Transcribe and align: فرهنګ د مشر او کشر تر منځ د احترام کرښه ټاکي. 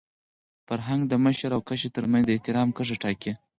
فرهنګ 0.67 1.01
د 1.07 1.13
مشر 1.25 1.49
او 1.55 1.61
کشر 1.69 1.89
تر 1.97 2.05
منځ 2.11 2.23
د 2.25 2.29
احترام 2.35 2.67
کرښه 2.77 2.97
ټاکي. 3.03 3.31